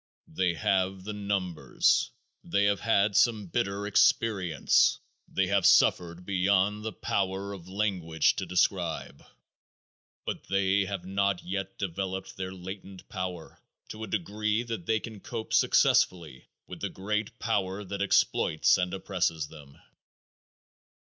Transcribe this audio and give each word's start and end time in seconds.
They 0.33 0.55
have 0.55 1.03
the 1.03 1.13
numbers. 1.13 2.09
They 2.43 2.63
have 2.63 2.79
had 2.79 3.15
some 3.15 3.45
bitter 3.45 3.85
experience. 3.85 4.97
They 5.27 5.45
have 5.45 5.63
suffered 5.63 6.25
beyond 6.25 6.83
the 6.83 6.91
power 6.91 7.53
of 7.53 7.67
language 7.69 8.35
to 8.37 8.47
describe, 8.47 9.23
but 10.25 10.43
they 10.45 10.85
have 10.85 11.05
not 11.05 11.43
yet 11.43 11.77
developed 11.77 12.35
their 12.35 12.51
latent 12.51 13.07
power 13.09 13.61
to 13.89 14.03
a 14.03 14.07
degree 14.07 14.63
that 14.63 14.87
they 14.87 14.99
can 14.99 15.19
cope 15.19 15.53
successfully 15.53 16.47
with 16.65 16.79
the 16.81 16.89
great 16.89 17.37
power 17.37 17.83
that 17.83 18.01
exploits 18.01 18.79
and 18.79 18.91
oppresses 18.95 19.49
them. 19.49 19.77